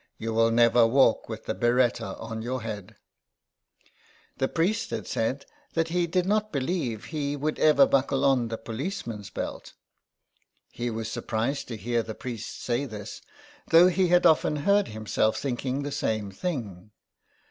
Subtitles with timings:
[0.17, 2.95] You will never walk with the biretta on your head."
[4.39, 4.55] The 123 THE EXILE.
[4.55, 9.29] priest had said that he did not believe he would ever buckle on the policeman's
[9.29, 9.73] belt.
[10.71, 13.21] He was surprised to hear the priest say this,
[13.69, 16.89] though he had often heard himself thinking the same thing.